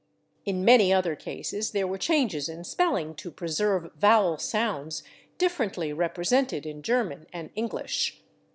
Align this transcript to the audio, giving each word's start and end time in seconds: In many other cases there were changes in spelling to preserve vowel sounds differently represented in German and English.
In 0.45 0.65
many 0.65 0.91
other 0.91 1.15
cases 1.15 1.73
there 1.73 1.85
were 1.85 1.99
changes 1.99 2.49
in 2.49 2.63
spelling 2.63 3.13
to 3.13 3.29
preserve 3.29 3.91
vowel 3.93 4.39
sounds 4.39 5.03
differently 5.37 5.93
represented 5.93 6.65
in 6.65 6.81
German 6.81 7.27
and 7.31 7.51
English. 7.53 8.19